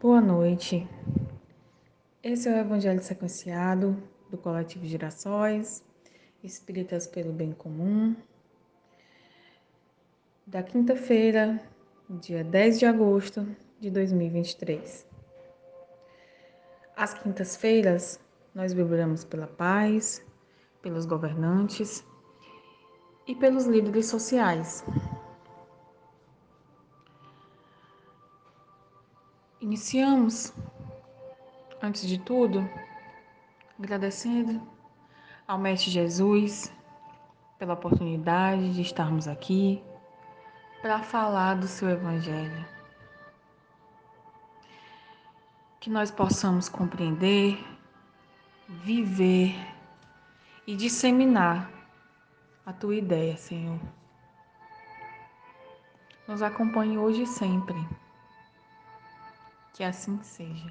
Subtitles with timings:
[0.00, 0.88] Boa noite.
[2.22, 5.84] Esse é o Evangelho Sequenciado do Coletivo Girassóis,
[6.42, 8.16] Espíritas pelo Bem Comum,
[10.46, 11.60] da quinta-feira,
[12.08, 13.46] dia 10 de agosto
[13.78, 15.06] de 2023.
[16.96, 18.18] Às quintas-feiras,
[18.54, 20.24] nós vibramos pela paz,
[20.80, 22.02] pelos governantes
[23.26, 24.82] e pelos líderes sociais.
[29.60, 30.54] Iniciamos,
[31.82, 32.66] antes de tudo,
[33.78, 34.66] agradecendo
[35.46, 36.72] ao Mestre Jesus
[37.58, 39.84] pela oportunidade de estarmos aqui
[40.80, 42.66] para falar do seu Evangelho.
[45.78, 47.62] Que nós possamos compreender,
[48.66, 49.54] viver
[50.66, 51.70] e disseminar
[52.64, 53.78] a tua ideia, Senhor.
[56.26, 57.76] Nos acompanhe hoje e sempre.
[59.80, 60.70] Que assim seja.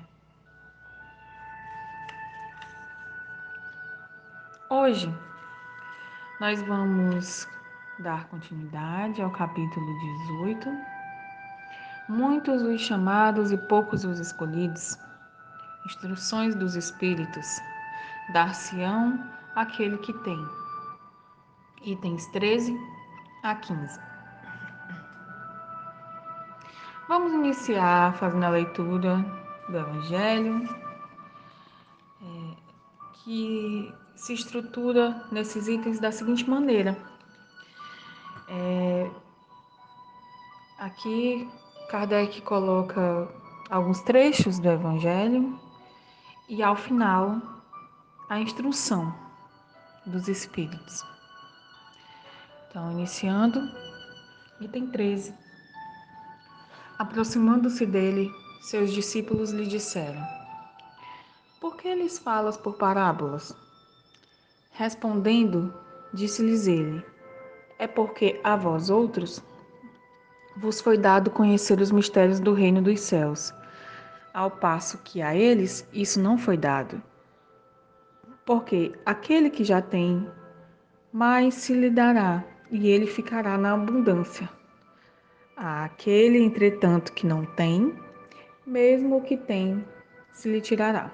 [4.69, 5.11] Hoje
[6.39, 7.47] nós vamos
[7.97, 9.99] dar continuidade ao capítulo
[10.37, 10.69] 18.
[12.07, 14.95] Muitos os chamados e poucos os escolhidos.
[15.87, 17.59] Instruções dos Espíritos.
[18.31, 20.47] Dar-se-ão aquele que tem.
[21.83, 22.77] Itens 13
[23.41, 24.08] a 15.
[27.09, 29.17] Vamos iniciar fazendo a leitura
[29.67, 30.63] do Evangelho,
[32.21, 32.55] é,
[33.15, 36.95] que se estrutura nesses itens da seguinte maneira.
[38.47, 39.09] É,
[40.77, 41.49] aqui,
[41.89, 43.27] Kardec coloca
[43.71, 45.59] alguns trechos do Evangelho
[46.47, 47.41] e, ao final,
[48.29, 49.11] a instrução
[50.05, 51.03] dos Espíritos.
[52.69, 53.59] Então, iniciando,
[54.61, 55.48] item 13.
[56.99, 60.21] Aproximando-se dele, seus discípulos lhe disseram:
[61.61, 63.55] Por que lhes falas por parábolas?
[64.71, 65.73] Respondendo,
[66.13, 67.01] disse-lhes ele:
[67.77, 69.41] É porque a vós outros
[70.57, 73.53] vos foi dado conhecer os mistérios do reino dos céus,
[74.33, 77.01] ao passo que a eles isso não foi dado.
[78.45, 80.29] Porque aquele que já tem,
[81.13, 84.58] mais se lhe dará, e ele ficará na abundância
[85.61, 87.93] Aquele, entretanto, que não tem,
[88.65, 89.83] mesmo o que tem,
[90.31, 91.11] se lhe tirará.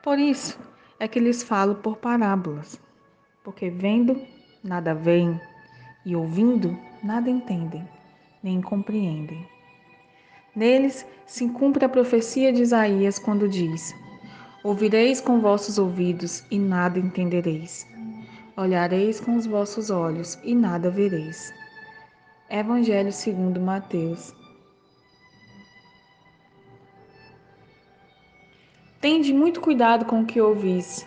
[0.00, 0.56] Por isso
[0.96, 2.80] é que lhes falo por parábolas,
[3.42, 4.24] porque vendo,
[4.62, 5.40] nada veem,
[6.06, 7.84] e ouvindo, nada entendem,
[8.44, 9.44] nem compreendem.
[10.54, 13.92] Neles se cumpre a profecia de Isaías quando diz:
[14.62, 17.88] Ouvireis com vossos ouvidos e nada entendereis.
[18.56, 21.58] Olhareis com os vossos olhos e nada vereis.
[22.50, 24.34] Evangelho segundo Mateus.
[29.00, 31.06] Tende muito cuidado com o que ouvis,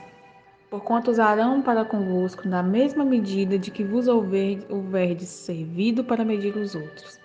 [0.69, 6.75] porquanto usarão para convosco na mesma medida de que vos houverdes servido para medir os
[6.75, 7.19] outros.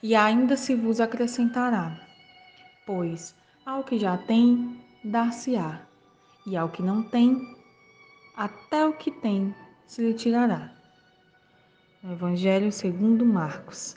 [0.00, 2.00] E ainda se vos acrescentará,
[2.86, 3.34] pois
[3.66, 5.80] ao que já tem, dar-se-á,
[6.46, 7.36] e ao que não tem,
[8.36, 9.52] até o que tem
[9.84, 10.77] se lhe tirará.
[12.04, 13.96] Evangelho segundo Marcos.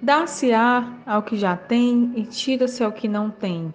[0.00, 3.72] Dá-se-á ao que já tem e tira-se ao que não tem.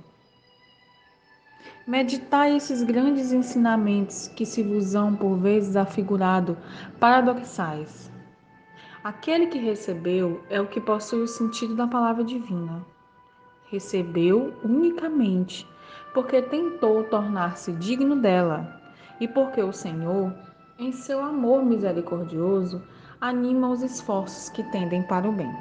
[1.85, 6.57] Meditai esses grandes ensinamentos que se vos hão por vezes afigurado
[6.99, 8.11] paradoxais.
[9.03, 12.83] Aquele que recebeu é o que possui o sentido da palavra divina.
[13.69, 15.67] Recebeu unicamente
[16.11, 18.80] porque tentou tornar-se digno dela
[19.21, 20.33] e porque o Senhor,
[20.79, 22.81] em seu amor misericordioso,
[23.21, 25.55] anima os esforços que tendem para o bem.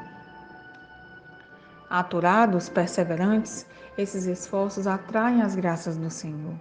[1.91, 3.66] Aturados, perseverantes,
[3.99, 6.54] esses esforços atraem as graças do Senhor.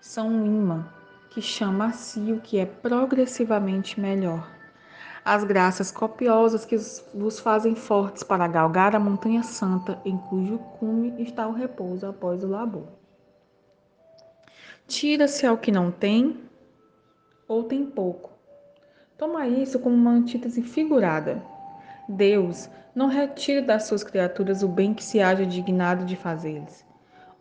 [0.00, 0.86] São um imã
[1.28, 4.48] que chama a si o que é progressivamente melhor.
[5.24, 6.76] As graças copiosas que
[7.12, 12.44] vos fazem fortes para galgar a montanha santa em cujo cume está o repouso após
[12.44, 12.86] o labor.
[14.86, 16.36] Tira-se ao que não tem
[17.48, 18.30] ou tem pouco.
[19.18, 21.42] Toma isso como uma antítese figurada.
[22.08, 26.84] Deus não retira das suas criaturas o bem que se haja dignado de fazê-los.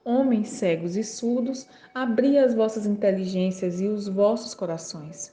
[0.03, 5.31] Homens cegos e surdos, abri as vossas inteligências e os vossos corações.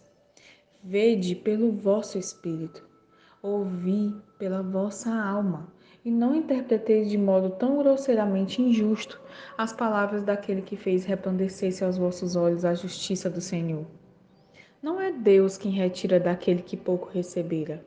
[0.84, 2.86] Vede pelo vosso espírito,
[3.42, 5.72] ouvi pela vossa alma
[6.04, 9.20] e não interpreteis de modo tão grosseiramente injusto
[9.56, 13.86] as palavras daquele que fez resplandecer-se aos vossos olhos a justiça do Senhor.
[14.82, 17.84] Não é Deus quem retira daquele que pouco recebera,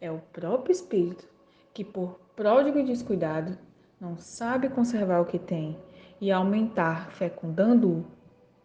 [0.00, 1.26] é o próprio Espírito
[1.74, 3.58] que por pródigo e descuidado
[4.00, 5.76] não sabe conservar o que tem
[6.20, 8.04] e aumentar, fecundando-o,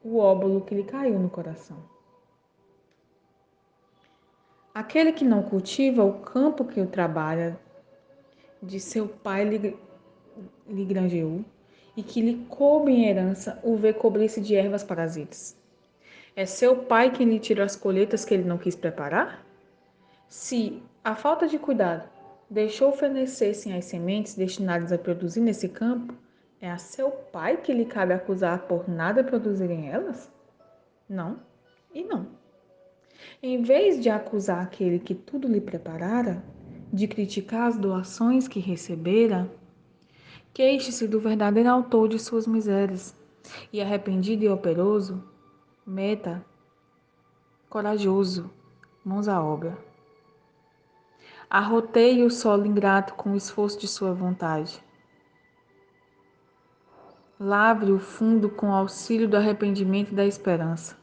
[0.04, 1.78] o óbolo que lhe caiu no coração.
[4.74, 7.60] Aquele que não cultiva o campo que o trabalha,
[8.64, 9.78] de seu pai lhe,
[11.96, 15.56] e que lhe coube em herança o vê cobrir-se de ervas parasitas.
[16.36, 19.46] É seu pai quem lhe tira as colheitas que ele não quis preparar?
[20.28, 22.10] Se a falta de cuidado
[22.50, 26.16] deixou fenecer-se as sementes destinadas a produzir nesse campo,
[26.60, 30.32] é a seu pai que lhe cabe acusar por nada produzirem elas?
[31.08, 31.40] Não
[31.94, 32.28] e não.
[33.42, 36.42] Em vez de acusar aquele que tudo lhe preparara,
[36.94, 39.52] de criticar as doações que recebera,
[40.54, 43.16] queixe-se do verdadeiro autor de suas misérias
[43.74, 45.24] e, arrependido e operoso,
[45.84, 46.46] meta,
[47.68, 48.54] corajoso,
[49.04, 49.76] mãos à obra.
[51.50, 54.80] Arroteie o solo ingrato com o esforço de sua vontade.
[57.40, 60.96] Lavre o fundo com o auxílio do arrependimento e da esperança.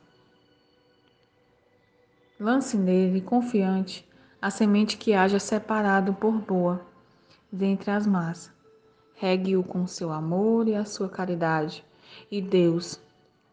[2.38, 4.08] Lance nele, confiante,
[4.40, 6.80] a semente que haja separado por boa,
[7.52, 8.52] dentre as más.
[9.14, 11.84] Regue-o com seu amor e a sua caridade.
[12.30, 13.00] E Deus,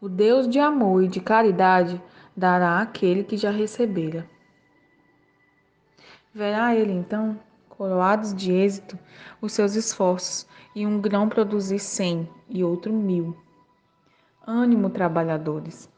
[0.00, 2.00] o Deus de amor e de caridade,
[2.36, 4.28] dará àquele que já recebera.
[6.32, 7.38] Verá ele então,
[7.68, 8.98] coroados de êxito,
[9.40, 13.36] os seus esforços, e um grão produzir cem e outro mil.
[14.46, 15.90] Ânimo, trabalhadores!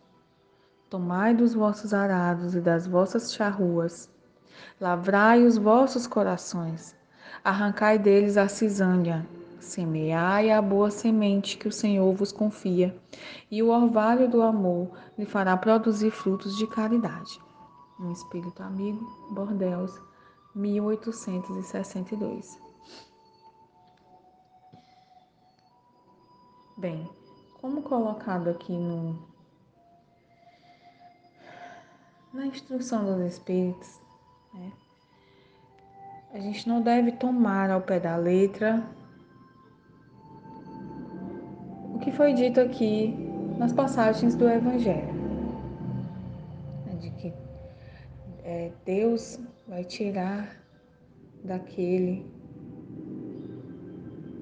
[0.89, 4.11] Tomai dos vossos arados e das vossas charruas,
[4.81, 6.95] lavrai os vossos corações,
[7.45, 9.27] arrancai deles a cisânia,
[9.61, 12.97] semeai a boa semente que o Senhor vos confia,
[13.51, 17.41] e o orvalho do amor lhe fará produzir frutos de caridade.
[17.99, 19.93] Um Espírito Amigo, Bordeus,
[20.55, 22.59] 1862.
[26.79, 27.09] Bem,
[27.61, 29.29] como colocado aqui no
[32.33, 34.00] na instrução dos espíritos,
[34.55, 34.73] né?
[36.33, 38.85] a gente não deve tomar ao pé da letra
[41.95, 43.15] o que foi dito aqui
[43.59, 45.13] nas passagens do Evangelho,
[46.87, 46.95] né?
[47.01, 47.33] de que
[48.45, 49.39] é, Deus
[49.69, 50.57] vai tirar
[51.45, 52.25] daquele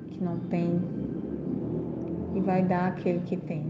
[0.08, 0.81] que não tem
[2.34, 3.66] e vai dar àquele que tem.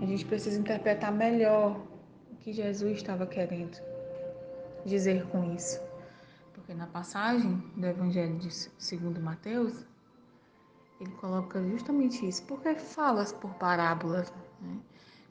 [0.00, 1.80] A gente precisa interpretar melhor
[2.40, 3.80] que Jesus estava querendo
[4.84, 5.80] dizer com isso.
[6.52, 9.84] Porque na passagem do Evangelho de segundo Mateus,
[11.00, 12.44] ele coloca justamente isso.
[12.44, 14.32] Porque falas por parábolas.
[14.60, 14.78] Né?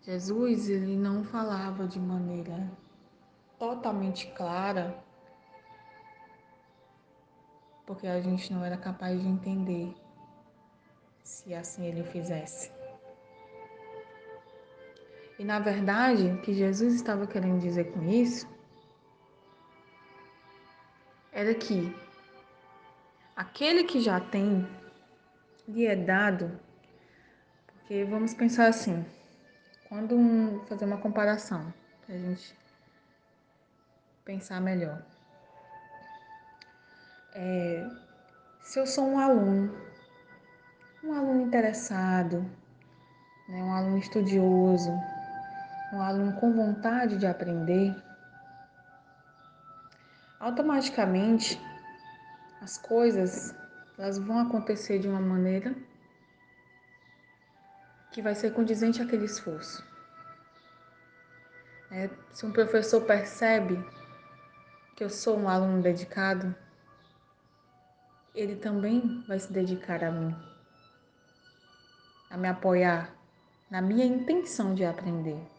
[0.02, 2.70] Jesus ele não falava de maneira
[3.58, 5.02] totalmente clara,
[7.86, 9.94] porque a gente não era capaz de entender
[11.24, 12.72] se assim ele fizesse.
[15.40, 18.53] E na verdade, o que Jesus estava querendo dizer com isso
[21.44, 21.94] era que
[23.36, 24.66] aquele que já tem
[25.68, 26.58] lhe é dado,
[27.68, 29.06] porque vamos pensar assim,
[29.90, 31.74] quando um, fazer uma comparação,
[32.06, 32.58] para a gente
[34.24, 35.04] pensar melhor.
[37.36, 37.90] É,
[38.62, 39.76] se eu sou um aluno,
[41.04, 42.40] um aluno interessado,
[43.50, 44.92] né, um aluno estudioso,
[45.92, 47.94] um aluno com vontade de aprender,
[50.44, 51.58] automaticamente
[52.62, 53.56] as coisas
[53.98, 55.74] elas vão acontecer de uma maneira
[58.12, 59.86] que vai ser condizente àquele esforço.
[61.90, 63.82] É, se um professor percebe
[64.98, 66.54] que eu sou um aluno dedicado,
[68.36, 70.36] ele também vai se dedicar a mim,
[72.30, 73.16] a me apoiar
[73.72, 75.53] na minha intenção de aprender.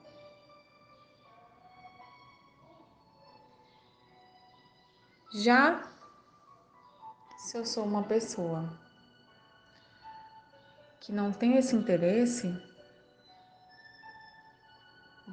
[5.36, 5.82] Já
[7.38, 8.72] se eu sou uma pessoa
[11.00, 12.56] que não tem esse interesse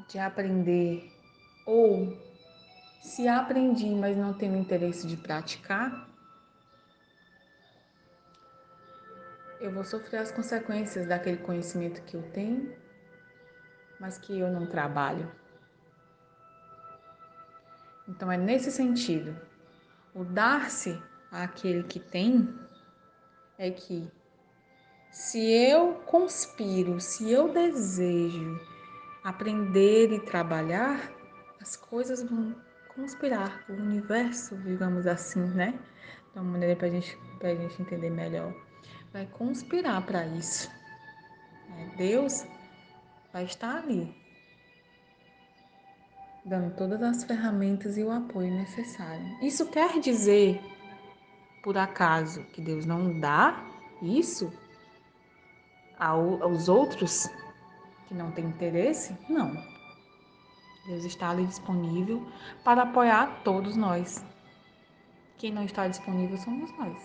[0.09, 1.07] de aprender
[1.67, 2.17] ou
[3.03, 6.09] se aprendi, mas não tenho interesse de praticar,
[9.59, 12.75] eu vou sofrer as consequências daquele conhecimento que eu tenho,
[13.99, 15.31] mas que eu não trabalho.
[18.07, 19.50] Então é nesse sentido
[20.13, 21.01] o dar-se
[21.31, 22.53] àquele que tem
[23.57, 24.11] é que
[25.09, 28.59] se eu conspiro, se eu desejo
[29.23, 31.11] aprender e trabalhar,
[31.61, 32.55] as coisas vão
[32.95, 35.79] conspirar, o universo, digamos assim, né?
[36.33, 38.53] de uma maneira para gente, a gente entender melhor,
[39.11, 40.69] vai conspirar para isso.
[41.69, 41.93] Né?
[41.97, 42.45] Deus
[43.33, 44.15] vai estar ali,
[46.43, 49.25] dando todas as ferramentas e o apoio necessário.
[49.41, 50.61] Isso quer dizer,
[51.63, 53.63] por acaso, que Deus não dá
[54.01, 54.51] isso
[55.97, 57.29] aos outros
[58.07, 59.15] que não têm interesse?
[59.29, 59.53] Não.
[60.87, 62.25] Deus está ali disponível
[62.63, 64.25] para apoiar todos nós.
[65.37, 66.97] Quem não está disponível somos nós,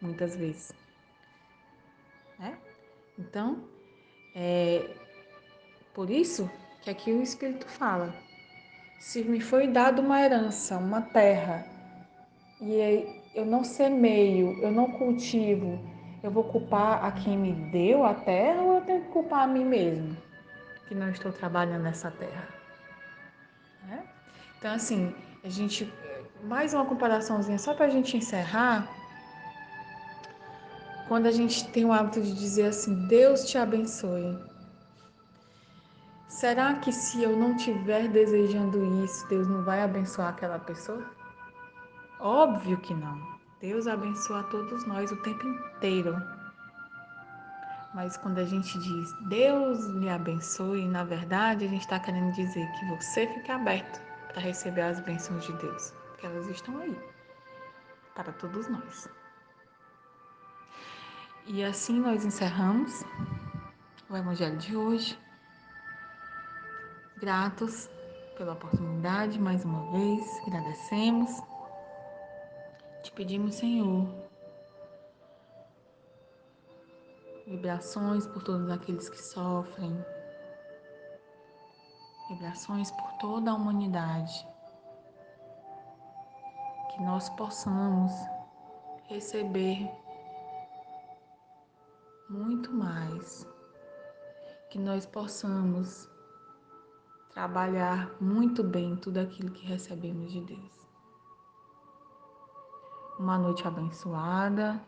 [0.00, 0.72] muitas vezes.
[2.38, 2.58] Né?
[3.16, 3.64] Então,
[4.34, 4.94] é
[5.94, 6.50] por isso
[6.88, 8.14] que aqui o Espírito fala:
[8.98, 11.66] se me foi dado uma herança, uma terra,
[12.60, 13.04] e
[13.34, 15.78] eu não semeio, eu não cultivo,
[16.22, 19.46] eu vou culpar a quem me deu a terra ou eu tenho que culpar a
[19.46, 20.16] mim mesmo,
[20.88, 22.48] que não estou trabalhando nessa terra?
[23.86, 24.02] Né?
[24.58, 25.14] Então, assim,
[25.44, 25.92] a gente
[26.44, 28.88] mais uma comparaçãozinha só para a gente encerrar.
[31.06, 34.36] Quando a gente tem o hábito de dizer assim, Deus te abençoe.
[36.28, 41.10] Será que se eu não estiver desejando isso, Deus não vai abençoar aquela pessoa?
[42.20, 43.20] Óbvio que não.
[43.60, 46.14] Deus abençoa todos nós o tempo inteiro.
[47.94, 52.70] Mas quando a gente diz Deus me abençoe, na verdade a gente está querendo dizer
[52.78, 56.96] que você fique aberto para receber as bênçãos de Deus que elas estão aí
[58.14, 59.08] para todos nós.
[61.46, 63.04] E assim nós encerramos
[64.10, 65.18] o Evangelho de hoje.
[67.20, 67.90] Gratos
[68.36, 71.28] pela oportunidade, mais uma vez, agradecemos.
[73.02, 74.06] Te pedimos, Senhor,
[77.44, 79.92] vibrações por todos aqueles que sofrem,
[82.28, 84.46] vibrações por toda a humanidade
[86.92, 88.12] que nós possamos
[89.08, 89.90] receber
[92.30, 93.44] muito mais,
[94.70, 96.08] que nós possamos
[97.38, 100.88] trabalhar muito bem tudo aquilo que recebemos de Deus.
[103.16, 104.82] Uma noite abençoada,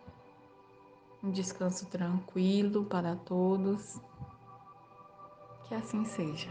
[1.23, 4.01] um descanso tranquilo para todos.
[5.63, 6.51] Que assim seja.